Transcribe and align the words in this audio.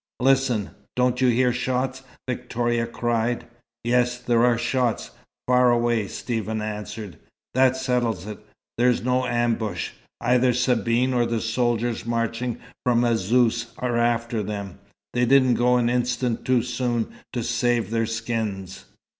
"Listen! 0.19 0.71
Don't 0.95 1.21
you 1.21 1.27
hear 1.27 1.53
shots?" 1.53 2.01
Victoria 2.27 2.87
cried. 2.87 3.45
"Yes. 3.83 4.17
There 4.17 4.43
are 4.43 4.57
shots 4.57 5.11
far 5.47 5.69
away," 5.69 6.07
Stephen 6.07 6.59
answered. 6.59 7.17
"That 7.53 7.77
settles 7.77 8.25
it. 8.25 8.39
There's 8.79 9.03
no 9.03 9.27
ambush. 9.27 9.91
Either 10.19 10.53
Sabine 10.53 11.13
or 11.13 11.27
the 11.27 11.39
soldiers 11.39 12.03
marching 12.03 12.57
from 12.83 13.03
Azzouz 13.05 13.73
are 13.77 13.95
after 13.97 14.41
them. 14.41 14.79
They 15.13 15.25
didn't 15.27 15.53
go 15.53 15.77
an 15.77 15.87
instant 15.87 16.45
too 16.45 16.63
soon 16.63 17.11
to 17.33 17.43
save 17.43 17.91
their 17.91 18.07
skins." 18.07 18.85